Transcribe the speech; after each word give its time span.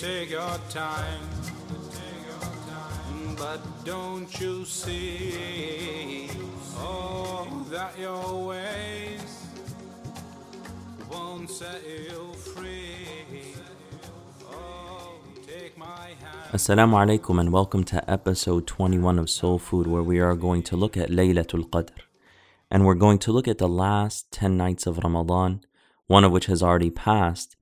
Take 0.00 0.30
your 0.30 0.56
time, 0.70 1.28
but 3.36 3.60
don't 3.84 4.40
you 4.40 4.64
see? 4.64 6.30
Oh, 6.78 7.66
that 7.68 7.98
your 7.98 8.46
ways 8.46 9.44
won't 11.10 11.50
set 11.50 11.82
you 11.86 12.32
free. 12.32 13.52
Oh. 14.50 15.20
Assalamu 16.54 16.96
alaikum 16.96 17.38
and 17.38 17.52
welcome 17.52 17.84
to 17.84 18.10
episode 18.10 18.66
21 18.66 19.18
of 19.18 19.28
Soul 19.28 19.58
Food, 19.58 19.86
where 19.86 20.02
we 20.02 20.18
are 20.18 20.34
going 20.34 20.62
to 20.62 20.78
look 20.78 20.96
at 20.96 21.10
Laylatul 21.10 21.68
Qadr. 21.68 21.90
And 22.70 22.86
we're 22.86 22.94
going 22.94 23.18
to 23.18 23.32
look 23.32 23.46
at 23.46 23.58
the 23.58 23.68
last 23.68 24.32
10 24.32 24.56
nights 24.56 24.86
of 24.86 24.96
Ramadan, 24.96 25.60
one 26.06 26.24
of 26.24 26.32
which 26.32 26.46
has 26.46 26.62
already 26.62 26.88
passed. 26.88 27.56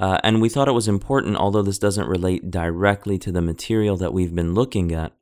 Uh, 0.00 0.18
and 0.24 0.40
we 0.40 0.48
thought 0.48 0.66
it 0.66 0.72
was 0.72 0.88
important, 0.88 1.36
although 1.36 1.62
this 1.62 1.78
doesn't 1.78 2.08
relate 2.08 2.50
directly 2.50 3.18
to 3.18 3.30
the 3.30 3.42
material 3.42 3.98
that 3.98 4.14
we've 4.14 4.34
been 4.34 4.54
looking 4.54 4.92
at. 4.92 5.12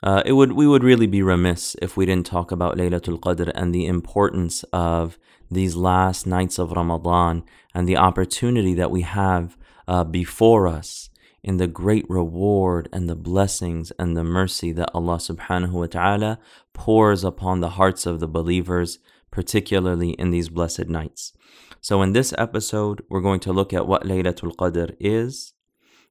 Uh, 0.00 0.22
it 0.24 0.32
would 0.32 0.52
we 0.52 0.66
would 0.66 0.82
really 0.82 1.06
be 1.06 1.22
remiss 1.22 1.76
if 1.82 1.96
we 1.96 2.06
didn't 2.06 2.26
talk 2.26 2.50
about 2.50 2.76
Laylatul 2.76 3.20
Qadr 3.20 3.50
and 3.54 3.74
the 3.74 3.86
importance 3.86 4.64
of 4.72 5.18
these 5.50 5.76
last 5.76 6.26
nights 6.26 6.58
of 6.58 6.72
Ramadan 6.72 7.44
and 7.74 7.88
the 7.88 7.96
opportunity 7.96 8.74
that 8.74 8.90
we 8.90 9.02
have 9.02 9.56
uh, 9.86 10.04
before 10.04 10.66
us 10.66 11.10
in 11.42 11.56
the 11.56 11.66
great 11.66 12.08
reward 12.08 12.88
and 12.92 13.08
the 13.08 13.16
blessings 13.16 13.92
and 13.98 14.16
the 14.16 14.24
mercy 14.24 14.72
that 14.72 14.90
Allah 14.94 15.16
subhanahu 15.16 15.72
wa 15.72 15.86
ta'ala 15.86 16.38
pours 16.72 17.24
upon 17.24 17.60
the 17.60 17.70
hearts 17.70 18.06
of 18.06 18.20
the 18.20 18.28
believers, 18.28 18.98
particularly 19.31 20.11
in 20.11 20.31
these 20.31 20.49
blessed 20.49 20.87
nights. 20.87 21.33
So, 21.81 22.01
in 22.01 22.13
this 22.13 22.33
episode, 22.37 23.03
we're 23.09 23.21
going 23.21 23.39
to 23.41 23.53
look 23.53 23.73
at 23.73 23.87
what 23.87 24.03
Laylatul 24.03 24.55
Qadr 24.55 24.95
is, 24.99 25.53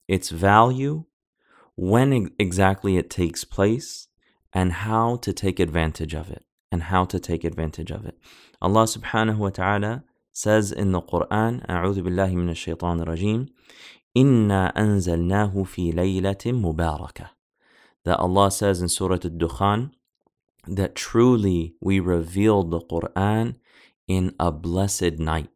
its 0.06 0.30
value, 0.30 1.04
when 1.74 2.12
ex- 2.12 2.30
exactly 2.38 2.96
it 2.96 3.10
takes 3.10 3.44
place, 3.44 4.08
and 4.52 4.72
how 4.72 5.16
to 5.16 5.32
take 5.32 5.58
advantage 5.60 6.14
of 6.14 6.30
it. 6.30 6.44
And 6.72 6.84
how 6.84 7.04
to 7.06 7.20
take 7.20 7.44
advantage 7.44 7.90
of 7.90 8.04
it. 8.04 8.18
Allah 8.60 8.84
subhanahu 8.84 9.38
wa 9.38 9.50
ta'ala 9.50 10.04
says 10.32 10.72
in 10.72 10.92
the 10.92 11.00
Quran, 11.00 11.64
أعوذ 11.66 12.02
بالله 12.02 12.34
من 12.34 12.50
الشيطان 12.50 13.00
الرجيم, 13.00 13.46
إنا 14.16 14.72
أنزلناه 14.76 15.62
في 15.64 15.92
ليلة 15.92 16.44
مباركة. 16.46 17.30
That 18.04 18.18
Allah 18.18 18.50
says 18.50 18.80
in 18.80 18.88
Surah 18.88 19.18
Al-Dukhan 19.24 19.92
that 20.67 20.95
truly 20.95 21.75
we 21.79 21.99
revealed 21.99 22.71
the 22.71 22.81
Quran 22.81 23.55
in 24.07 24.35
a 24.39 24.51
blessed 24.51 25.19
night. 25.19 25.49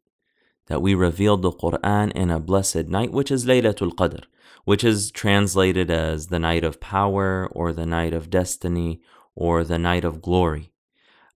That 0.67 0.81
we 0.81 0.95
revealed 0.95 1.41
the 1.41 1.51
Quran 1.51 2.11
in 2.13 2.31
a 2.31 2.39
blessed 2.39 2.87
night, 2.87 3.11
which 3.11 3.31
is 3.31 3.45
Laylatul 3.45 3.93
Qadr, 3.93 4.23
which 4.63 4.83
is 4.83 5.11
translated 5.11 5.91
as 5.91 6.27
the 6.27 6.39
night 6.39 6.63
of 6.63 6.79
power 6.79 7.47
or 7.51 7.71
the 7.71 7.85
night 7.85 8.13
of 8.13 8.29
destiny 8.29 9.01
or 9.35 9.63
the 9.63 9.77
night 9.77 10.03
of 10.03 10.21
glory. 10.21 10.71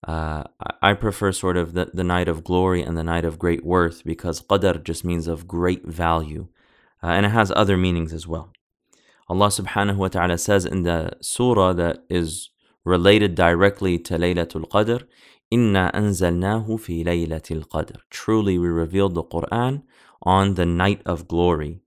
Uh, 0.07 0.43
I 0.81 0.93
prefer 0.93 1.31
sort 1.31 1.57
of 1.57 1.73
the, 1.73 1.91
the 1.93 2.05
night 2.05 2.29
of 2.29 2.43
glory 2.43 2.81
and 2.81 2.97
the 2.97 3.03
night 3.03 3.25
of 3.25 3.37
great 3.37 3.65
worth 3.65 4.03
because 4.03 4.41
Qadr 4.41 4.81
just 4.83 5.03
means 5.03 5.27
of 5.27 5.47
great 5.47 5.85
value. 5.85 6.47
Uh, 7.03 7.07
and 7.07 7.25
it 7.25 7.29
has 7.29 7.51
other 7.55 7.77
meanings 7.77 8.13
as 8.13 8.25
well. 8.25 8.51
Allah 9.27 9.47
subhanahu 9.47 9.97
wa 9.97 10.07
ta'ala 10.07 10.37
says 10.37 10.65
in 10.65 10.83
the 10.83 11.11
surah 11.21 11.73
that 11.73 12.03
is 12.09 12.49
related 12.88 13.34
directly 13.34 13.98
to 13.98 14.18
Laylatul 14.18 14.68
Qadr, 14.68 15.04
Inna 15.50 15.90
anzalnahu 15.94 16.80
fi 16.80 17.04
laylatil 17.04 17.64
qadr. 17.68 17.98
Truly 18.10 18.58
we 18.58 18.68
revealed 18.68 19.14
the 19.14 19.22
Quran 19.22 19.82
on 20.22 20.54
the 20.54 20.66
night 20.66 21.00
of 21.06 21.28
glory. 21.28 21.80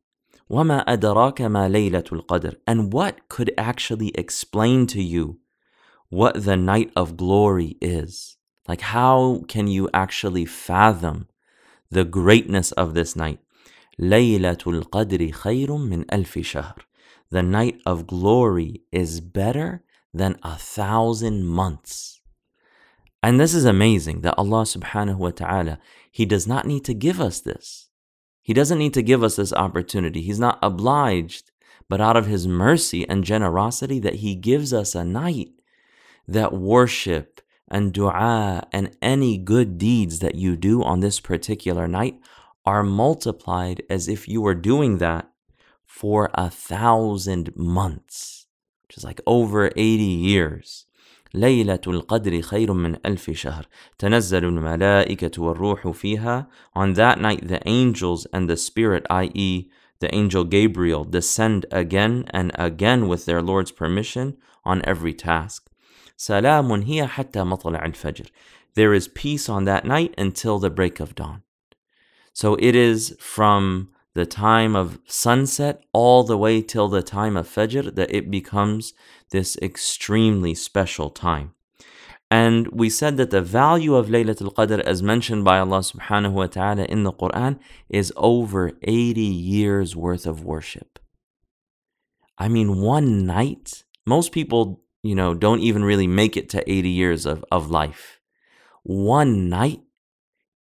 وَمَا 0.50 0.86
أَدَرَاكَ 0.86 1.40
مَا 1.56 1.68
لَيْلَةُ 1.70 2.08
الْقَدْرِ 2.08 2.56
And 2.66 2.94
what 2.94 3.28
could 3.28 3.52
actually 3.58 4.12
explain 4.16 4.88
to 4.88 5.02
you 5.02 5.40
what 6.10 6.46
the 6.46 6.56
night 6.56 6.92
of 6.96 7.18
glory 7.18 7.76
is? 7.82 8.38
Like 8.70 8.82
how 8.82 9.44
can 9.50 9.68
you 9.68 9.90
actually 9.94 10.46
fathom 10.46 11.28
the 11.92 12.06
greatness 12.06 12.72
of 12.74 12.94
this 12.94 13.18
night? 13.18 13.40
لَيْلَةُ 14.00 14.64
الْقَدْرِ 14.64 15.34
خَيْرٌ 15.34 15.68
مِّنْ 15.68 16.06
أَلْفِ 16.06 16.34
شَهْرٍ 16.54 16.78
The 17.32 17.44
night 17.44 17.82
of 17.86 18.08
glory 18.08 18.84
is 18.94 19.20
better 19.20 19.84
than 20.13 20.39
a 20.43 20.57
thousand 20.57 21.45
months. 21.45 22.21
And 23.23 23.39
this 23.39 23.55
is 23.55 23.65
amazing 23.65 24.21
that 24.23 24.35
Allah 24.37 24.63
subhanahu 24.63 25.17
wa 25.17 25.31
ta'ala, 25.31 25.79
He 26.11 26.27
does 26.27 26.47
not 26.47 26.67
need 26.67 26.85
to 26.85 26.95
give 26.95 27.21
us 27.21 27.41
this. 27.41 27.89
He 28.43 28.53
doesn't 28.53 28.79
need 28.79 28.95
to 28.95 29.03
give 29.03 29.23
us 29.23 29.37
this 29.37 29.53
opportunity. 29.53 30.23
He's 30.23 30.41
not 30.41 30.59
obliged, 30.63 31.53
but 31.89 32.01
out 32.01 32.17
of 32.17 32.27
His 32.27 32.49
mercy 32.49 33.09
and 33.09 33.23
generosity, 33.25 34.01
that 34.01 34.17
He 34.17 34.35
gives 34.35 34.73
us 34.73 34.95
a 34.95 35.05
night 35.05 35.51
that 36.27 36.53
worship 36.53 37.41
and 37.69 37.93
dua 37.93 38.67
and 38.73 38.97
any 39.01 39.39
good 39.39 39.79
deeds 39.79 40.19
that 40.19 40.35
you 40.35 40.57
do 40.57 40.83
on 40.83 41.01
this 41.01 41.21
particular 41.21 41.89
night 41.89 42.21
are 42.65 42.83
multiplied 42.83 43.83
as 43.89 44.09
if 44.09 44.29
you 44.29 44.41
were 44.41 44.55
doing 44.55 44.99
that 44.99 45.29
for 45.85 46.31
a 46.35 46.49
thousand 46.51 47.55
months, 47.57 48.42
which 48.92 48.98
is 48.98 49.04
like 49.04 49.22
over 49.26 49.72
80 49.76 50.04
years. 50.04 50.88
ليلة 51.34 51.82
القدر 51.88 52.42
خير 52.42 52.74
من 52.74 52.96
ألف 53.06 53.32
شهر 53.32 53.68
تنزل 54.00 54.46
الملائكة 54.46 55.42
والروح 55.42 55.88
فيها 55.88 56.48
On 56.76 56.94
that 56.94 57.20
night 57.20 57.48
the 57.48 57.60
angels 57.66 58.26
and 58.34 58.50
the 58.50 58.58
spirit 58.58 59.06
i.e. 59.10 59.70
the 60.00 60.14
angel 60.16 60.44
Gabriel 60.44 61.04
descend 61.04 61.66
again 61.72 62.26
and 62.30 62.52
again 62.56 63.08
with 63.08 63.26
their 63.26 63.42
Lord's 63.42 63.72
permission 63.72 64.38
on 64.66 64.82
every 64.86 65.14
task 65.14 65.70
سلام 66.18 66.72
هي 66.72 67.08
حتى 67.08 67.44
مطلع 67.44 67.86
الفجر 67.86 68.26
There 68.76 68.94
is 68.94 69.08
peace 69.08 69.50
on 69.50 69.66
that 69.66 69.86
night 69.86 70.14
until 70.18 70.60
the 70.60 70.70
break 70.70 71.00
of 71.00 71.16
dawn 71.16 71.42
So 72.34 72.56
it 72.60 72.76
is 72.76 73.16
from 73.20 73.90
the 74.15 74.27
time 74.27 74.77
of 74.77 74.99
sunset 75.07 75.83
all 75.93 76.23
the 76.23 76.37
way 76.37 76.61
till 76.61 76.89
the 76.89 77.03
time 77.03 77.37
of 77.37 77.49
Fajr 77.49 77.95
that 77.95 78.15
it 78.15 78.31
becomes 78.31 78.93
this 79.31 79.57
extremely 79.63 80.55
special 80.55 81.09
time. 81.11 81.55
And 82.31 82.69
we 82.69 82.89
said 82.89 83.19
that 83.19 83.31
the 83.31 83.43
value 83.43 83.95
of 83.95 84.07
Laylatul 84.07 84.55
Qadr, 84.55 84.81
as 84.81 85.03
mentioned 85.03 85.45
by 85.45 85.59
Allah 85.59 85.81
subhanahu 85.81 86.33
wa 86.33 86.47
ta'ala 86.47 86.85
in 86.85 87.03
the 87.03 87.13
Quran, 87.13 87.59
is 87.91 88.11
over 88.17 88.73
80 88.83 89.21
years 89.21 89.95
worth 89.95 90.27
of 90.27 90.43
worship. 90.43 90.99
I 92.39 92.49
mean, 92.49 92.81
one 92.81 93.27
night, 93.27 93.85
most 94.07 94.33
people, 94.33 94.83
you 95.03 95.15
know, 95.15 95.35
don't 95.35 95.61
even 95.61 95.85
really 95.85 96.07
make 96.07 96.39
it 96.39 96.49
to 96.51 96.71
80 96.71 96.89
years 96.89 97.27
of, 97.27 97.45
of 97.53 97.71
life. 97.71 98.19
One 98.83 99.51
night 99.51 99.83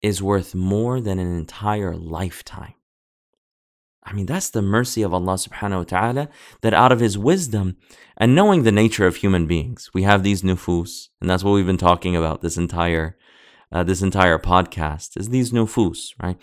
is 0.02 0.20
worth 0.20 0.56
more 0.56 1.00
than 1.00 1.20
an 1.20 1.32
entire 1.36 1.94
lifetime. 1.94 2.74
I 4.10 4.12
mean, 4.12 4.26
that's 4.26 4.50
the 4.50 4.60
mercy 4.60 5.02
of 5.02 5.14
Allah 5.14 5.34
subhanahu 5.34 5.78
wa 5.78 5.84
ta'ala 5.84 6.28
that 6.62 6.74
out 6.74 6.90
of 6.90 6.98
His 6.98 7.16
wisdom 7.16 7.76
and 8.16 8.34
knowing 8.34 8.64
the 8.64 8.72
nature 8.72 9.06
of 9.06 9.16
human 9.16 9.46
beings, 9.46 9.88
we 9.94 10.02
have 10.02 10.24
these 10.24 10.42
nufus, 10.42 11.08
and 11.20 11.30
that's 11.30 11.44
what 11.44 11.52
we've 11.52 11.66
been 11.66 11.76
talking 11.76 12.16
about 12.16 12.40
this 12.40 12.56
entire, 12.56 13.16
uh, 13.70 13.84
this 13.84 14.02
entire 14.02 14.38
podcast 14.38 15.16
is 15.16 15.28
these 15.28 15.52
nufus, 15.52 16.12
right? 16.20 16.36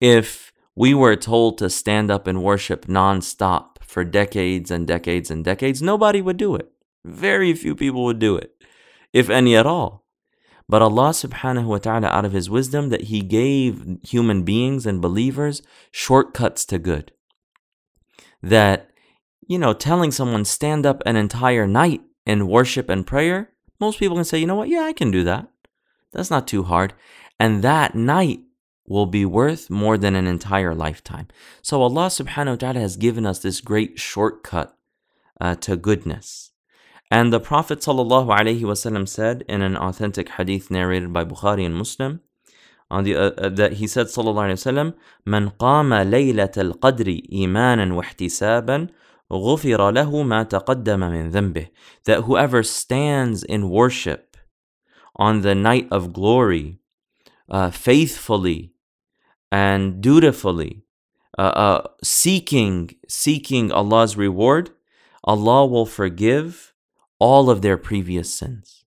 If 0.00 0.50
we 0.74 0.94
were 0.94 1.14
told 1.14 1.58
to 1.58 1.68
stand 1.68 2.10
up 2.10 2.26
and 2.26 2.42
worship 2.42 2.86
nonstop 2.86 3.82
for 3.82 4.02
decades 4.02 4.70
and 4.70 4.86
decades 4.86 5.30
and 5.30 5.44
decades, 5.44 5.82
nobody 5.82 6.22
would 6.22 6.38
do 6.38 6.54
it. 6.54 6.72
Very 7.04 7.52
few 7.52 7.76
people 7.76 8.04
would 8.04 8.18
do 8.18 8.36
it, 8.36 8.54
if 9.12 9.28
any 9.28 9.54
at 9.56 9.66
all. 9.66 10.06
But 10.70 10.82
Allah 10.82 11.10
subhanahu 11.10 11.64
wa 11.64 11.78
ta'ala, 11.78 12.06
out 12.06 12.24
of 12.24 12.30
His 12.30 12.48
wisdom, 12.48 12.90
that 12.90 13.10
He 13.10 13.22
gave 13.22 13.98
human 14.04 14.44
beings 14.44 14.86
and 14.86 15.02
believers 15.02 15.62
shortcuts 15.90 16.64
to 16.66 16.78
good. 16.78 17.10
That, 18.40 18.88
you 19.48 19.58
know, 19.58 19.72
telling 19.72 20.12
someone 20.12 20.44
stand 20.44 20.86
up 20.86 21.02
an 21.04 21.16
entire 21.16 21.66
night 21.66 22.02
in 22.24 22.46
worship 22.46 22.88
and 22.88 23.04
prayer, 23.04 23.50
most 23.80 23.98
people 23.98 24.14
can 24.16 24.24
say, 24.24 24.38
you 24.38 24.46
know 24.46 24.54
what, 24.54 24.68
yeah, 24.68 24.82
I 24.82 24.92
can 24.92 25.10
do 25.10 25.24
that. 25.24 25.48
That's 26.12 26.30
not 26.30 26.46
too 26.46 26.62
hard. 26.62 26.94
And 27.40 27.64
that 27.64 27.96
night 27.96 28.38
will 28.86 29.06
be 29.06 29.24
worth 29.26 29.70
more 29.70 29.98
than 29.98 30.14
an 30.14 30.28
entire 30.28 30.72
lifetime. 30.72 31.26
So 31.62 31.82
Allah 31.82 32.06
subhanahu 32.06 32.50
wa 32.50 32.56
ta'ala 32.56 32.78
has 32.78 32.96
given 32.96 33.26
us 33.26 33.40
this 33.40 33.60
great 33.60 33.98
shortcut 33.98 34.76
uh, 35.40 35.56
to 35.56 35.76
goodness. 35.76 36.52
And 37.11 37.31
the 37.31 37.39
Prophet 37.39 37.79
ﷺ 37.79 39.07
said 39.07 39.43
in 39.47 39.61
an 39.61 39.77
authentic 39.77 40.29
hadith 40.29 40.71
narrated 40.71 41.13
by 41.13 41.23
Bukhari 41.23 41.65
and 41.65 41.75
Muslim, 41.75 42.21
on 42.89 43.03
the 43.03 43.15
uh, 43.15 43.31
uh, 43.37 43.49
that 43.49 43.73
he 43.73 43.87
said 43.87 44.07
sallallahu 44.07 44.47
alaihi 44.47 44.61
wasallam 44.61 44.93
من 45.27 45.49
قام 45.49 45.93
ليلة 45.93 46.51
القدر 46.57 47.19
إيمانا 47.31 47.93
واحتسابا 47.93 48.87
غفر 49.33 49.91
له 49.91 50.23
ما 50.23 50.43
تقدم 50.43 50.99
من 50.99 51.29
ذنبه 51.31 51.67
that 52.05 52.21
whoever 52.25 52.63
stands 52.63 53.43
in 53.43 53.69
worship 53.69 54.37
on 55.15 55.41
the 55.41 55.55
night 55.55 55.87
of 55.91 56.13
glory 56.13 56.79
uh, 57.49 57.71
faithfully 57.71 58.73
and 59.51 60.01
dutifully 60.01 60.83
uh, 61.37 61.41
uh, 61.41 61.87
seeking 62.03 62.91
seeking 63.07 63.71
Allah's 63.71 64.15
reward 64.15 64.69
Allah 65.23 65.65
will 65.65 65.87
forgive 65.87 66.68
all 67.20 67.48
of 67.48 67.62
their 67.62 67.76
previous 67.76 68.32
sins 68.34 68.84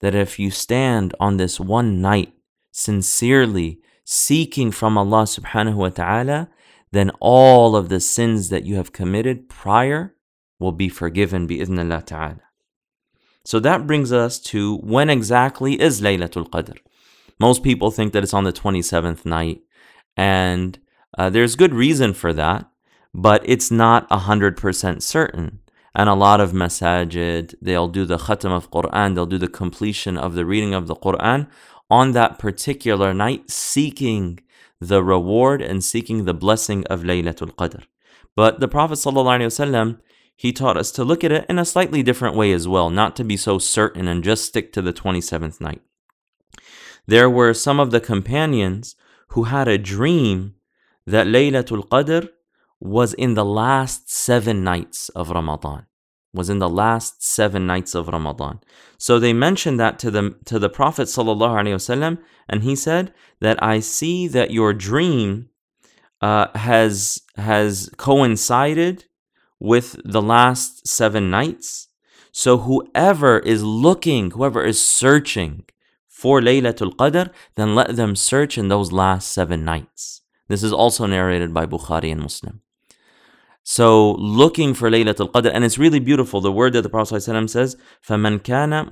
that 0.00 0.14
if 0.14 0.38
you 0.38 0.50
stand 0.50 1.14
on 1.20 1.36
this 1.36 1.60
one 1.60 2.00
night 2.00 2.32
sincerely 2.72 3.78
seeking 4.04 4.70
from 4.70 4.98
Allah 4.98 5.22
subhanahu 5.22 5.74
wa 5.74 5.90
ta'ala, 5.90 6.48
then 6.92 7.10
all 7.20 7.76
of 7.76 7.88
the 7.88 8.00
sins 8.00 8.48
that 8.48 8.64
you 8.64 8.76
have 8.76 8.92
committed 8.92 9.48
prior 9.48 10.14
will 10.58 10.72
be 10.72 10.88
forgiven 10.88 11.46
bi'idhnillah 11.46 12.04
ta'ala. 12.04 12.42
So 13.44 13.60
that 13.60 13.86
brings 13.86 14.12
us 14.12 14.38
to 14.52 14.76
when 14.78 15.08
exactly 15.08 15.80
is 15.80 16.00
Laylatul 16.00 16.50
Qadr. 16.50 16.78
Most 17.38 17.62
people 17.62 17.90
think 17.90 18.12
that 18.12 18.22
it's 18.22 18.34
on 18.34 18.44
the 18.44 18.52
27th 18.52 19.24
night, 19.24 19.60
and 20.16 20.78
uh, 21.16 21.30
there's 21.30 21.56
good 21.56 21.74
reason 21.74 22.12
for 22.12 22.32
that, 22.32 22.68
but 23.14 23.42
it's 23.44 23.70
not 23.70 24.08
100% 24.10 25.02
certain. 25.02 25.60
And 25.94 26.08
a 26.08 26.14
lot 26.14 26.40
of 26.40 26.52
masajid, 26.52 27.54
they'll 27.60 27.88
do 27.88 28.04
the 28.04 28.18
khatam 28.18 28.52
of 28.52 28.70
Quran, 28.70 29.14
they'll 29.14 29.26
do 29.26 29.38
the 29.38 29.48
completion 29.48 30.16
of 30.16 30.34
the 30.34 30.44
reading 30.44 30.72
of 30.72 30.86
the 30.86 30.94
Quran 30.94 31.48
on 31.90 32.12
that 32.12 32.38
particular 32.38 33.12
night, 33.12 33.50
seeking 33.50 34.40
the 34.80 35.02
reward 35.02 35.60
and 35.60 35.82
seeking 35.82 36.24
the 36.24 36.34
blessing 36.34 36.86
of 36.86 37.02
Laylatul 37.02 37.54
Qadr. 37.56 37.82
But 38.36 38.60
the 38.60 38.68
Prophet 38.68 38.94
ﷺ, 38.94 39.98
he 40.36 40.52
taught 40.52 40.76
us 40.76 40.90
to 40.92 41.04
look 41.04 41.22
at 41.24 41.32
it 41.32 41.44
in 41.48 41.58
a 41.58 41.64
slightly 41.64 42.02
different 42.02 42.36
way 42.36 42.52
as 42.52 42.66
well, 42.66 42.88
not 42.88 43.16
to 43.16 43.24
be 43.24 43.36
so 43.36 43.58
certain 43.58 44.08
and 44.08 44.24
just 44.24 44.46
stick 44.46 44.72
to 44.72 44.80
the 44.80 44.92
27th 44.92 45.60
night. 45.60 45.82
There 47.06 47.28
were 47.28 47.52
some 47.52 47.80
of 47.80 47.90
the 47.90 48.00
companions 48.00 48.94
who 49.28 49.44
had 49.44 49.68
a 49.68 49.76
dream 49.76 50.54
that 51.06 51.26
Laylatul 51.26 51.88
Qadr 51.88 52.28
was 52.80 53.14
in 53.14 53.34
the 53.34 53.44
last 53.44 54.10
seven 54.10 54.64
nights 54.64 55.08
of 55.10 55.30
Ramadan 55.30 55.86
was 56.32 56.48
in 56.48 56.58
the 56.58 56.68
last 56.68 57.22
seven 57.22 57.66
nights 57.66 57.94
of 57.94 58.08
Ramadan. 58.08 58.60
So 58.98 59.18
they 59.18 59.32
mentioned 59.32 59.80
that 59.80 59.98
to 60.00 60.10
the 60.10 60.36
to 60.44 60.58
the 60.58 60.68
Prophet 60.68 61.08
ﷺ, 61.08 62.18
and 62.48 62.62
he 62.62 62.76
said 62.76 63.12
that 63.40 63.62
I 63.62 63.80
see 63.80 64.28
that 64.28 64.50
your 64.50 64.72
dream 64.72 65.48
uh, 66.20 66.48
has 66.56 67.22
has 67.36 67.90
coincided 67.96 69.06
with 69.58 70.00
the 70.04 70.22
last 70.22 70.86
seven 70.86 71.30
nights. 71.30 71.88
So 72.32 72.58
whoever 72.58 73.40
is 73.40 73.64
looking, 73.64 74.30
whoever 74.30 74.64
is 74.64 74.82
searching 74.82 75.64
for 76.06 76.40
Laylatul 76.40 76.94
Qadr, 76.94 77.30
then 77.56 77.74
let 77.74 77.96
them 77.96 78.14
search 78.14 78.56
in 78.56 78.68
those 78.68 78.92
last 78.92 79.32
seven 79.32 79.64
nights. 79.64 80.22
This 80.48 80.62
is 80.62 80.72
also 80.72 81.06
narrated 81.06 81.52
by 81.52 81.66
Bukhari 81.66 82.12
and 82.12 82.20
Muslim. 82.20 82.60
So 83.69 84.11
looking 84.11 84.75
for 84.75 84.91
Laylatul 84.91 85.31
Qadr, 85.31 85.49
and 85.51 85.65
it's 85.65 85.79
really 85.79 85.99
beautiful. 85.99 86.39
The 86.39 86.51
word 86.51 86.73
that 86.73 86.83
the 86.83 86.89
Prophet 86.89 87.15
ﷺ 87.15 87.49
says, 87.49 87.75
فَمَنْ 88.07 88.41
كَانَ 88.41 88.91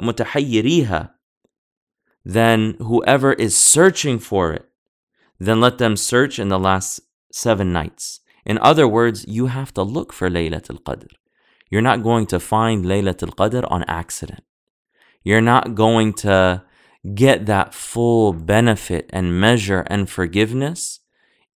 مُتَحَيِّرِيهَا 0.00 1.10
Then 2.24 2.76
whoever 2.80 3.32
is 3.32 3.56
searching 3.56 4.18
for 4.18 4.52
it, 4.52 4.66
then 5.38 5.60
let 5.60 5.78
them 5.78 5.96
search 5.96 6.40
in 6.40 6.48
the 6.48 6.58
last 6.58 7.00
seven 7.32 7.72
nights. 7.72 8.20
In 8.44 8.58
other 8.58 8.88
words, 8.88 9.24
you 9.28 9.46
have 9.46 9.72
to 9.74 9.82
look 9.82 10.12
for 10.12 10.28
Laylatul 10.28 10.82
Qadr. 10.82 11.06
You're 11.70 11.82
not 11.82 12.02
going 12.02 12.26
to 12.26 12.40
find 12.40 12.84
Laylatul 12.84 13.36
Qadr 13.36 13.64
on 13.70 13.84
accident. 13.84 14.42
You're 15.22 15.40
not 15.40 15.76
going 15.76 16.14
to 16.14 16.64
get 17.14 17.46
that 17.46 17.74
full 17.74 18.32
benefit 18.32 19.08
and 19.12 19.40
measure 19.40 19.86
and 19.86 20.10
forgiveness 20.10 20.98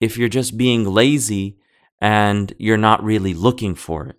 if 0.02 0.18
you're 0.18 0.28
just 0.28 0.58
being 0.58 0.84
lazy 0.84 1.60
and 2.01 2.53
you're 2.59 2.77
not 2.77 3.03
really 3.03 3.35
looking 3.35 3.75
for 3.75 4.07
it. 4.07 4.17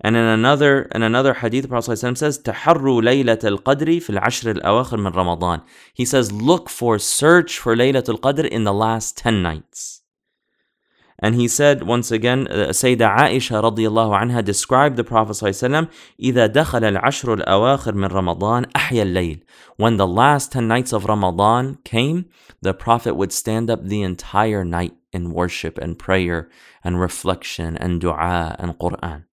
And 0.00 0.16
in 0.16 0.22
another 0.22 0.82
in 0.94 1.02
another 1.02 1.34
hadith, 1.34 1.62
the 1.62 1.68
Prophet 1.68 1.96
says, 1.96 2.38
"Taharru 2.38 3.00
laylat 3.02 3.42
al-qadri 3.42 4.02
fil 4.02 4.98
min 4.98 5.12
Ramadan." 5.12 5.62
He 5.94 6.04
says, 6.04 6.30
"Look 6.30 6.68
for, 6.68 6.98
search 6.98 7.58
for 7.58 7.74
Laylat 7.74 8.08
al-Qadr 8.08 8.46
in 8.46 8.64
the 8.64 8.74
last 8.74 9.16
ten 9.16 9.42
nights." 9.42 10.03
And 11.21 11.35
he 11.35 11.47
said 11.49 11.83
once 11.83 12.11
again, 12.11 12.47
uh, 12.47 12.69
Sayyidah 12.69 13.17
Aisha 13.17 13.61
radiallahu 13.61 14.21
anha 14.21 14.43
described 14.43 14.95
the 14.95 15.03
Prophet 15.03 15.33
sallallahu 15.33 15.89
إذا 16.19 16.47
دخل 16.53 16.83
العشر 16.83 17.33
الأواخر 17.33 17.93
من 17.93 18.07
رمضان 18.07 18.65
أحيا 18.75 19.03
الليل. 19.03 19.41
When 19.75 19.97
the 19.97 20.07
last 20.07 20.53
10 20.53 20.67
nights 20.67 20.93
of 20.93 21.05
Ramadan 21.05 21.77
came, 21.83 22.25
the 22.61 22.73
Prophet 22.73 23.15
would 23.15 23.33
stand 23.33 23.69
up 23.69 23.83
the 23.83 24.01
entire 24.01 24.63
night 24.63 24.93
in 25.11 25.31
worship 25.31 25.77
and 25.77 25.99
prayer 25.99 26.49
and 26.83 27.01
reflection 27.01 27.75
and 27.75 27.99
dua 27.99 28.55
and 28.57 28.77
Quran. 28.79 29.25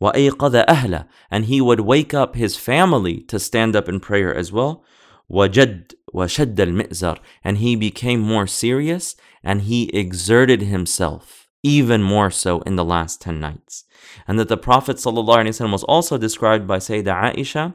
وأيقظ 0.00 0.64
أهله 0.68 1.06
and 1.30 1.46
he 1.46 1.60
would 1.60 1.80
wake 1.80 2.14
up 2.14 2.36
his 2.36 2.56
family 2.56 3.20
to 3.22 3.38
stand 3.38 3.74
up 3.74 3.88
in 3.88 3.98
prayer 3.98 4.32
as 4.34 4.52
well. 4.52 4.84
وجد 5.30 5.92
وشد 6.14 6.60
المئزر 6.60 7.18
and 7.44 7.58
he 7.58 7.76
became 7.76 8.20
more 8.20 8.46
serious 8.46 9.16
and 9.42 9.62
he 9.62 9.88
exerted 9.94 10.62
himself 10.62 11.40
even 11.62 12.02
more 12.02 12.30
so 12.30 12.60
in 12.62 12.76
the 12.76 12.84
last 12.84 13.20
10 13.20 13.40
nights. 13.40 13.84
And 14.26 14.38
that 14.38 14.48
the 14.48 14.56
Prophet 14.56 14.96
ﷺ 14.96 15.70
was 15.70 15.84
also 15.84 16.16
described 16.16 16.66
by 16.66 16.78
Sayyidah 16.78 17.34
Aisha 17.34 17.74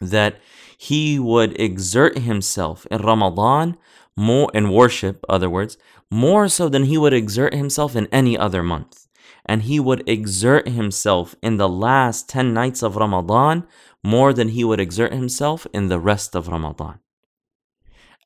that 0.00 0.36
he 0.78 1.18
would 1.18 1.60
exert 1.60 2.18
himself 2.18 2.86
in 2.90 3.02
Ramadan 3.02 3.76
more 4.16 4.50
in 4.54 4.70
worship, 4.70 5.24
other 5.28 5.50
words, 5.50 5.76
more 6.10 6.48
so 6.48 6.68
than 6.68 6.84
he 6.84 6.96
would 6.96 7.12
exert 7.12 7.54
himself 7.54 7.94
in 7.94 8.06
any 8.10 8.36
other 8.36 8.62
month. 8.62 9.06
And 9.44 9.62
he 9.62 9.78
would 9.78 10.08
exert 10.08 10.68
himself 10.68 11.34
in 11.42 11.56
the 11.56 11.68
last 11.68 12.28
10 12.28 12.54
nights 12.54 12.82
of 12.82 12.96
Ramadan 12.96 13.66
more 14.02 14.32
than 14.32 14.48
he 14.48 14.64
would 14.64 14.80
exert 14.80 15.12
himself 15.12 15.66
in 15.72 15.88
the 15.88 16.00
rest 16.00 16.34
of 16.34 16.48
Ramadan. 16.48 17.00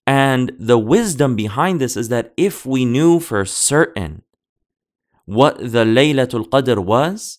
And 0.10 0.54
the 0.58 0.80
wisdom 0.80 1.36
behind 1.36 1.80
this 1.80 1.96
is 1.96 2.10
that 2.10 2.34
if 2.36 2.66
we 2.66 2.84
knew 2.84 3.20
for 3.20 3.46
certain 3.46 4.24
what 5.26 5.60
the 5.60 5.86
Laylatul 5.86 6.50
Qadr 6.50 6.84
was, 6.84 7.38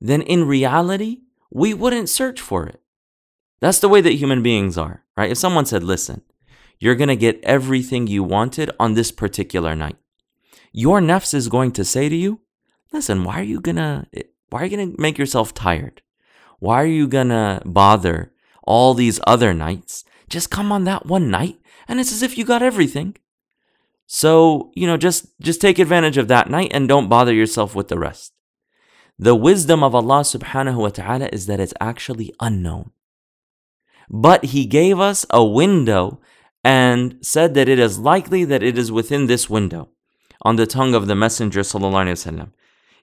then 0.00 0.22
in 0.22 0.44
reality, 0.44 1.20
we 1.48 1.72
wouldn't 1.74 2.08
search 2.08 2.40
for 2.40 2.66
it. 2.66 2.80
That's 3.60 3.78
the 3.78 3.88
way 3.88 4.00
that 4.00 4.14
human 4.14 4.42
beings 4.42 4.76
are, 4.76 5.04
right? 5.16 5.30
If 5.30 5.38
someone 5.38 5.64
said, 5.64 5.84
listen, 5.84 6.22
you're 6.80 6.96
going 6.96 7.06
to 7.06 7.14
get 7.14 7.38
everything 7.44 8.08
you 8.08 8.24
wanted 8.24 8.72
on 8.80 8.94
this 8.94 9.12
particular 9.12 9.76
night. 9.76 9.98
Your 10.72 11.00
nafs 11.00 11.34
is 11.34 11.46
going 11.46 11.70
to 11.72 11.84
say 11.84 12.08
to 12.08 12.16
you, 12.16 12.40
listen, 12.92 13.22
why 13.22 13.38
are 13.38 13.44
you 13.44 13.60
going 13.60 13.76
to 13.76 14.08
why 14.50 14.62
are 14.62 14.64
you 14.64 14.76
going 14.76 14.92
to 14.92 15.00
make 15.00 15.18
yourself 15.18 15.54
tired? 15.54 16.02
Why 16.58 16.82
are 16.82 16.96
you 17.00 17.06
going 17.06 17.28
to 17.28 17.62
bother 17.64 18.32
all 18.64 18.94
these 18.94 19.20
other 19.24 19.54
nights? 19.54 20.02
Just 20.28 20.50
come 20.50 20.72
on 20.72 20.82
that 20.84 21.06
one 21.06 21.30
night 21.30 21.60
and 21.88 21.98
it's 21.98 22.12
as 22.12 22.22
if 22.22 22.36
you 22.36 22.44
got 22.44 22.62
everything. 22.62 23.16
So, 24.06 24.70
you 24.74 24.86
know, 24.86 24.96
just 24.96 25.38
just 25.40 25.60
take 25.60 25.78
advantage 25.78 26.16
of 26.16 26.28
that 26.28 26.48
night 26.48 26.70
and 26.72 26.88
don't 26.88 27.08
bother 27.08 27.32
yourself 27.32 27.74
with 27.74 27.88
the 27.88 27.98
rest. 27.98 28.32
The 29.18 29.34
wisdom 29.34 29.82
of 29.82 29.94
Allah 29.94 30.20
subhanahu 30.20 30.76
wa 30.76 30.90
ta'ala 30.90 31.28
is 31.32 31.46
that 31.46 31.60
it's 31.60 31.74
actually 31.80 32.32
unknown. 32.40 32.92
But 34.08 34.46
He 34.46 34.64
gave 34.64 35.00
us 35.00 35.26
a 35.30 35.44
window 35.44 36.20
and 36.62 37.18
said 37.22 37.54
that 37.54 37.68
it 37.68 37.78
is 37.78 37.98
likely 37.98 38.44
that 38.44 38.62
it 38.62 38.78
is 38.78 38.92
within 38.92 39.26
this 39.26 39.50
window 39.50 39.88
on 40.42 40.56
the 40.56 40.66
tongue 40.66 40.94
of 40.94 41.06
the 41.06 41.16
Messenger. 41.16 41.62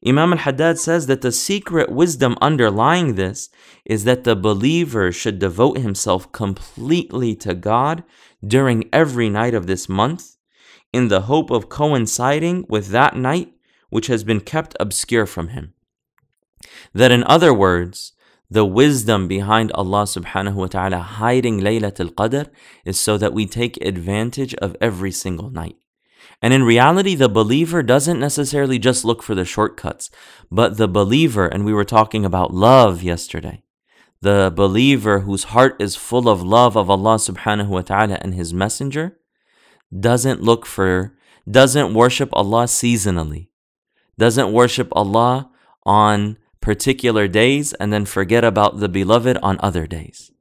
Imam 0.08 0.34
al 0.34 0.40
Haddad 0.40 0.78
says 0.78 1.08
that 1.08 1.22
the 1.22 1.32
secret 1.32 1.92
wisdom 1.92 2.38
underlying 2.40 3.16
this 3.16 3.50
is 3.86 4.04
that 4.04 4.24
the 4.24 4.36
believer 4.36 5.12
should 5.12 5.40
devote 5.40 5.80
himself 5.80 6.32
completely 6.32 7.36
to 7.38 7.56
God 7.56 8.04
during 8.46 8.88
every 8.94 9.30
night 9.30 9.56
of 9.56 9.66
this 9.66 9.90
month 9.90 10.38
in 10.94 11.08
the 11.08 11.22
hope 11.22 11.50
of 11.50 11.70
coinciding 11.70 12.66
with 12.70 12.90
that 12.90 13.16
night 13.16 13.54
which 13.90 14.08
has 14.08 14.24
been 14.24 14.42
kept 14.42 14.76
obscure 14.80 15.26
from 15.26 15.50
him. 15.50 15.74
That, 16.94 17.12
in 17.12 17.24
other 17.24 17.54
words, 17.54 18.14
the 18.50 18.66
wisdom 18.66 19.28
behind 19.28 19.72
Allah 19.72 20.04
subhanahu 20.04 20.56
wa 20.56 20.68
ta'ala 20.68 21.00
hiding 21.00 21.62
Laylatul 21.62 22.14
Qadr 22.14 22.50
is 22.86 23.00
so 23.00 23.18
that 23.18 23.34
we 23.34 23.46
take 23.48 23.84
advantage 23.84 24.54
of 24.56 24.78
every 24.80 25.12
single 25.12 25.50
night. 25.50 25.78
And 26.42 26.54
in 26.54 26.64
reality, 26.64 27.16
the 27.16 27.30
believer 27.30 27.82
doesn't 27.82 28.20
necessarily 28.20 28.78
just 28.80 29.06
look 29.06 29.24
for 29.24 29.36
the 29.36 29.46
shortcuts, 29.46 30.10
but 30.52 30.78
the 30.78 30.88
believer, 30.88 31.48
and 31.48 31.66
we 31.66 31.74
were 31.74 31.86
talking 31.86 32.26
about 32.26 32.54
love 32.54 33.02
yesterday, 33.02 33.64
the 34.22 34.52
believer 34.56 35.22
whose 35.22 35.46
heart 35.46 35.76
is 35.80 35.96
full 35.96 36.30
of 36.30 36.44
love 36.44 36.76
of 36.76 36.90
Allah 36.90 37.16
subhanahu 37.16 37.68
wa 37.68 37.82
ta'ala 37.82 38.18
and 38.22 38.34
His 38.34 38.54
Messenger, 38.54 39.18
doesn't 39.98 40.42
look 40.42 40.66
for, 40.66 41.18
doesn't 41.50 41.94
worship 41.94 42.30
Allah 42.34 42.66
seasonally, 42.66 43.50
doesn't 44.18 44.52
worship 44.52 44.90
Allah 44.94 45.50
on 45.84 46.38
particular 46.62 47.28
days 47.28 47.74
and 47.74 47.94
then 47.94 48.06
forget 48.06 48.44
about 48.44 48.80
the 48.80 48.90
beloved 48.90 49.38
on 49.44 49.58
other 49.60 49.86
days. 49.86 50.32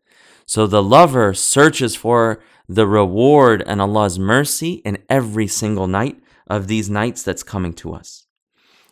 So 0.47 0.67
the 0.67 0.83
lover 0.83 1.35
searches 1.35 1.95
for 1.95 2.43
the 2.69 2.87
reward 2.87 3.63
and 3.67 3.81
Allah's 3.81 4.19
mercy 4.19 4.75
in 4.85 4.99
every 5.09 5.47
single 5.47 5.87
night 5.87 6.21
of 6.47 6.67
these 6.67 6.91
nights 6.91 7.23
that's 7.23 7.43
coming 7.43 7.73
to 7.75 7.93
us. 7.93 8.27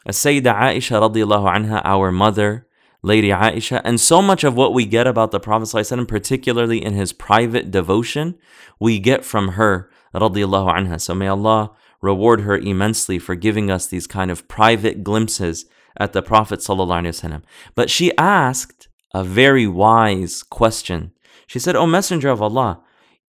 As 0.05 0.17
Sayyidah 0.17 0.55
Aisha 0.55 1.01
radiallahu 1.01 1.55
anha, 1.55 1.81
our 1.85 2.11
mother, 2.11 2.67
Lady 3.03 3.29
Aisha, 3.29 3.81
and 3.85 4.01
so 4.01 4.21
much 4.21 4.45
of 4.45 4.55
what 4.55 4.75
we 4.75 4.85
get 4.85 5.07
about 5.07 5.31
the 5.31 5.41
Prophet 5.41 5.67
ﷺ, 5.67 6.07
particularly 6.09 6.85
in 6.85 6.95
his 6.95 7.13
private 7.13 7.71
devotion, 7.71 8.37
we 8.81 8.99
get 8.99 9.25
from 9.25 9.49
her 9.49 9.91
radiallahu 10.15 10.73
anha. 10.73 11.01
So 11.01 11.15
may 11.15 11.29
Allah 11.29 11.73
reward 12.01 12.41
her 12.43 12.57
immensely 12.59 13.19
for 13.19 13.35
giving 13.35 13.71
us 13.71 13.87
these 13.87 14.07
kind 14.07 14.31
of 14.31 14.49
private 14.49 15.05
glimpses 15.05 15.67
at 15.97 16.13
the 16.13 16.23
Prophet 16.23 16.61
ﷺ. 16.61 17.43
But 17.75 17.91
she 17.91 18.17
asked 18.17 18.89
a 19.15 19.23
very 19.23 19.67
wise 19.67 20.43
question. 20.43 21.13
She 21.47 21.59
said, 21.59 21.77
O 21.77 21.87
Messenger 21.87 22.31
of 22.31 22.43
Allah, 22.43 22.83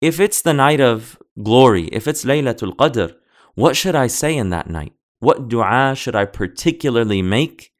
if 0.03 0.19
it's 0.19 0.41
the 0.41 0.53
night 0.53 0.81
of 0.81 1.17
glory, 1.41 1.85
if 1.93 2.09
it's 2.09 2.25
Laylatul 2.25 2.75
Qadr, 2.75 3.15
what 3.55 3.77
should 3.77 3.95
I 3.95 4.07
say 4.07 4.35
in 4.35 4.49
that 4.49 4.69
night? 4.69 4.91
What 5.19 5.47
dua 5.47 5.95
should 5.95 6.13
I 6.13 6.25
particularly 6.25 7.21
make 7.21 7.71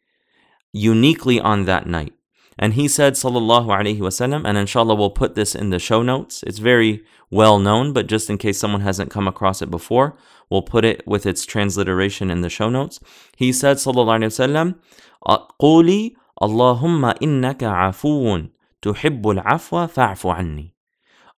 uniquely 0.71 1.37
on 1.41 1.65
that 1.65 1.85
night? 1.85 2.13
And 2.57 2.75
he 2.75 2.87
said, 2.87 3.15
Sallallahu 3.15 3.67
Alaihi 3.67 3.99
Wasallam, 3.99 4.47
and 4.47 4.57
inshallah 4.57 4.95
we'll 4.95 5.09
put 5.09 5.35
this 5.35 5.53
in 5.53 5.69
the 5.69 5.79
show 5.79 6.01
notes. 6.01 6.43
It's 6.47 6.59
very 6.59 7.03
well 7.29 7.59
known, 7.59 7.91
but 7.91 8.07
just 8.07 8.29
in 8.29 8.37
case 8.37 8.57
someone 8.57 8.79
hasn't 8.79 9.11
come 9.11 9.27
across 9.27 9.61
it 9.61 9.69
before, 9.69 10.15
we'll 10.49 10.61
put 10.61 10.85
it 10.85 11.05
with 11.05 11.25
its 11.25 11.45
transliteration 11.45 12.31
in 12.31 12.39
the 12.39 12.49
show 12.49 12.69
notes. 12.69 13.01
He 13.35 13.51
said, 13.51 13.77
Sallallahu 13.77 14.19
Alaihi 14.19 14.31
Wasallam, 14.31 15.47
Quli 15.61 16.15
Allahumma 16.41 17.17
innaka 17.19 17.67
afuun, 17.89 18.51
tuhibbul 18.81 19.43
afwa 19.43 19.91
fa'fu 19.91 20.33
anni. 20.33 20.72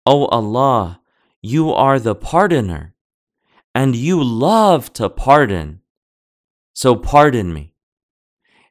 O 0.06 0.26
Allah, 0.26 1.00
you 1.42 1.72
are 1.72 1.98
the 1.98 2.16
pardoner, 2.16 2.92
and 3.74 3.96
you 3.96 4.22
love 4.22 4.92
to 4.94 5.10
pardon. 5.10 5.82
So 6.74 6.96
pardon 6.96 7.54
me. 7.54 7.74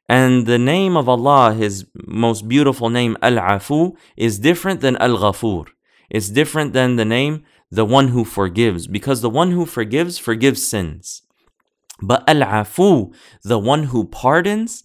And 0.07 0.45
the 0.45 0.59
name 0.59 0.95
of 0.95 1.09
Allah, 1.09 1.53
His 1.53 1.85
most 1.95 2.47
beautiful 2.47 2.89
name, 2.89 3.17
Al 3.21 3.37
Afu, 3.37 3.95
is 4.15 4.37
different 4.37 4.81
than 4.81 4.97
Al 4.97 5.17
Ghafur. 5.17 5.65
It's 6.09 6.29
different 6.29 6.73
than 6.73 6.97
the 6.97 7.05
name, 7.05 7.43
the 7.71 7.85
one 7.85 8.09
who 8.09 8.25
forgives, 8.25 8.85
because 8.85 9.21
the 9.21 9.29
one 9.29 9.51
who 9.51 9.65
forgives, 9.65 10.19
forgives 10.19 10.63
sins. 10.63 11.23
But 11.99 12.23
Al 12.29 12.41
Afu, 12.41 13.13
the 13.43 13.57
one 13.57 13.85
who 13.85 14.05
pardons, 14.05 14.83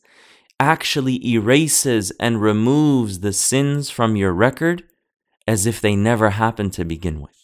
actually 0.58 1.24
erases 1.28 2.10
and 2.18 2.40
removes 2.40 3.20
the 3.20 3.32
sins 3.32 3.90
from 3.90 4.16
your 4.16 4.32
record 4.32 4.84
as 5.48 5.64
if 5.64 5.80
they 5.80 5.96
never 5.96 6.28
happened 6.30 6.72
to 6.74 6.84
begin 6.84 7.20
with. 7.20 7.38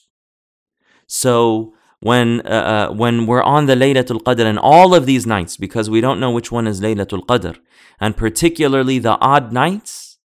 So 1.07 1.75
when 2.01 2.43
uh, 2.47 2.51
uh, 2.75 2.93
when 2.93 3.27
we're 3.27 3.43
on 3.43 3.65
the 3.65 3.75
Laylatul 3.75 4.23
Qadr 4.23 4.45
and 4.45 4.59
all 4.59 4.95
of 4.95 5.07
these 5.07 5.27
nights, 5.27 5.57
because 5.57 5.89
we 5.89 6.03
don't 6.03 6.21
know 6.21 6.31
which 6.31 6.53
one 6.53 6.67
is 6.67 6.83
Laylatul 6.83 7.25
Qadr, 7.25 7.57
and 7.99 8.15
particularly 8.15 8.99
the 8.99 9.17
odd 9.33 9.53
nights, 9.53 10.19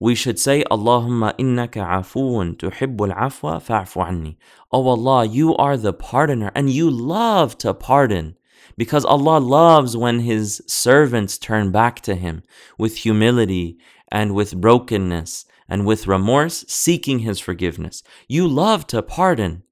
we 0.00 0.16
should 0.16 0.40
say, 0.46 0.64
Allahumma 0.68 1.36
innaka 1.38 1.82
afuun 2.00 2.56
tuhibbul 2.56 3.14
afwa 3.16 3.62
fa'fu 3.68 4.04
anni. 4.04 4.36
Oh 4.72 4.88
Allah, 4.88 5.24
you 5.24 5.54
are 5.56 5.76
the 5.76 5.94
pardoner 5.94 6.50
and 6.56 6.70
you 6.70 6.90
love 6.90 7.56
to 7.58 7.72
pardon. 7.72 8.36
Because 8.76 9.04
Allah 9.04 9.38
loves 9.38 9.96
when 9.96 10.20
His 10.20 10.60
servants 10.66 11.38
turn 11.38 11.70
back 11.70 12.00
to 12.00 12.16
Him 12.16 12.42
with 12.78 12.96
humility 12.96 13.78
and 14.10 14.34
with 14.34 14.60
brokenness 14.60 15.44
and 15.68 15.86
with 15.86 16.06
remorse, 16.06 16.64
seeking 16.68 17.20
his 17.20 17.38
forgiveness. 17.38 18.02
You 18.28 18.46
love 18.46 18.86
to 18.88 19.02
pardon. 19.02 19.62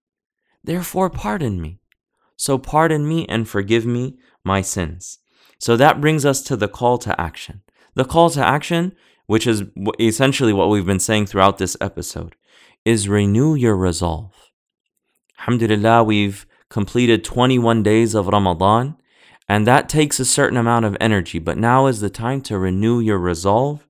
Therefore, 0.63 1.11
pardon 1.11 1.61
me. 1.61 1.81
So, 2.37 2.59
pardon 2.59 3.07
me 3.09 3.27
and 3.29 3.49
forgive 3.49 3.85
me 3.85 4.17
my 4.45 4.63
sins. 4.63 5.19
So, 5.59 5.77
that 5.77 6.01
brings 6.01 6.25
us 6.25 6.43
to 6.43 6.57
the 6.57 6.69
call 6.69 6.99
to 6.99 7.21
action. 7.21 7.63
The 7.95 8.05
call 8.05 8.31
to 8.31 8.47
action, 8.47 8.95
which 9.27 9.47
is 9.47 9.63
essentially 9.99 10.53
what 10.53 10.69
we've 10.69 10.87
been 10.87 11.01
saying 11.01 11.27
throughout 11.27 11.59
this 11.59 11.77
episode, 11.81 12.37
is 12.85 13.09
renew 13.09 13.55
your 13.55 13.77
resolve. 13.77 14.33
Alhamdulillah, 15.39 16.05
we've 16.05 16.47
completed 16.69 17.25
21 17.25 17.83
days 17.83 18.15
of 18.15 18.29
Ramadan, 18.29 18.97
and 19.49 19.67
that 19.67 19.89
takes 19.89 20.21
a 20.21 20.25
certain 20.25 20.57
amount 20.57 20.85
of 20.85 20.97
energy, 21.01 21.39
but 21.39 21.59
now 21.59 21.87
is 21.87 22.01
the 22.01 22.11
time 22.11 22.41
to 22.43 22.59
renew 22.59 23.01
your 23.01 23.19
resolve 23.19 23.87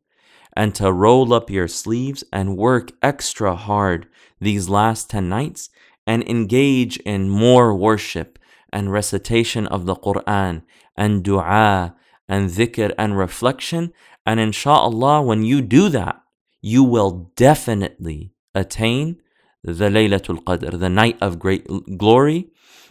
and 0.61 0.75
to 0.75 0.93
roll 0.93 1.33
up 1.33 1.49
your 1.49 1.67
sleeves 1.67 2.23
and 2.31 2.55
work 2.55 2.93
extra 3.01 3.57
hard 3.57 4.07
these 4.43 4.69
last 4.69 5.09
10 5.09 5.27
nights 5.27 5.71
and 6.07 6.23
engage 6.29 6.99
in 6.99 7.31
more 7.31 7.75
worship 7.75 8.39
and 8.71 8.93
recitation 8.93 9.67
of 9.69 9.87
the 9.87 9.97
Quran 9.97 10.61
and 10.99 11.25
dua 11.25 11.97
and 12.29 12.51
dhikr 12.51 12.93
and 12.99 13.17
reflection. 13.17 13.95
And 14.27 14.39
inshallah, 14.39 15.23
when 15.23 15.45
you 15.45 15.63
do 15.63 15.89
that, 15.89 16.21
you 16.61 16.85
will 16.85 17.33
definitely 17.37 18.35
attain 18.55 19.17
the 19.65 19.89
Laylatul 19.89 20.45
Qadr, 20.45 20.79
the 20.79 20.91
night 20.91 21.17
of 21.23 21.39
great 21.39 21.67
glory, 21.97 22.51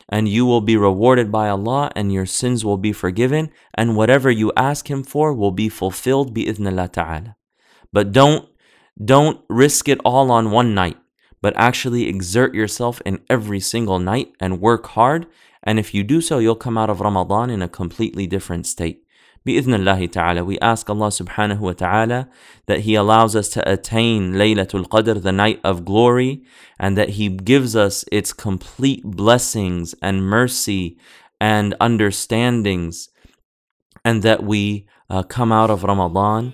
and 0.09 0.27
you 0.27 0.43
will 0.43 0.61
be 0.61 0.75
rewarded 0.75 1.31
by 1.31 1.49
Allah 1.49 1.91
and 1.95 2.11
your 2.11 2.25
sins 2.25 2.65
will 2.65 2.77
be 2.77 2.93
forgiven 2.93 3.51
and 3.75 3.95
whatever 3.95 4.31
you 4.31 4.51
ask 4.57 4.89
Him 4.89 5.03
for 5.03 5.35
will 5.35 5.51
be 5.51 5.69
fulfilled 5.69 6.33
bi-idhnillah 6.33 6.91
ta'ala. 6.91 7.35
But 7.91 8.11
don't 8.11 8.47
don't 9.03 9.41
risk 9.47 9.87
it 9.87 9.99
all 10.03 10.29
on 10.29 10.51
one 10.51 10.75
night, 10.75 10.97
but 11.41 11.53
actually 11.55 12.07
exert 12.07 12.53
yourself 12.53 13.01
in 13.05 13.21
every 13.29 13.59
single 13.59 13.99
night 13.99 14.33
and 14.39 14.59
work 14.59 14.87
hard. 14.87 15.25
And 15.63 15.79
if 15.79 15.93
you 15.93 16.03
do 16.03 16.19
so, 16.21 16.39
you'll 16.39 16.55
come 16.55 16.77
out 16.77 16.89
of 16.89 16.99
Ramadan 16.99 17.49
in 17.49 17.61
a 17.61 17.69
completely 17.69 18.27
different 18.27 18.67
state. 18.67 19.03
Bi'idhnillahi 19.45 20.11
ta'ala, 20.11 20.43
we 20.43 20.59
ask 20.59 20.89
Allah 20.89 21.07
subhanahu 21.07 21.59
wa 21.59 21.73
ta'ala 21.73 22.29
that 22.65 22.81
He 22.81 22.95
allows 22.95 23.35
us 23.35 23.47
to 23.49 23.71
attain 23.71 24.33
Laylatul 24.33 24.87
Qadr, 24.87 25.21
the 25.21 25.31
night 25.31 25.61
of 25.63 25.85
glory, 25.85 26.43
and 26.77 26.97
that 26.97 27.11
He 27.11 27.29
gives 27.29 27.75
us 27.75 28.03
its 28.11 28.33
complete 28.33 29.03
blessings 29.03 29.95
and 30.01 30.23
mercy 30.25 30.97
and 31.39 31.73
understandings, 31.79 33.09
and 34.03 34.23
that 34.23 34.43
we 34.43 34.87
uh, 35.09 35.23
come 35.23 35.53
out 35.53 35.69
of 35.69 35.85
Ramadan 35.85 36.53